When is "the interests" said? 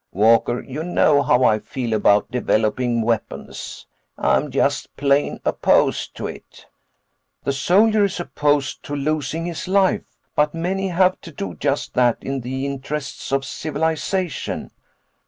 12.41-13.31